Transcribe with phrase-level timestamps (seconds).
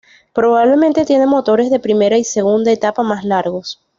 [0.33, 3.79] Probablemente tiene motores de primera y segunda etapa más largos.